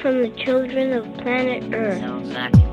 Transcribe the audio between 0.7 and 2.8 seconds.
of planet Earth.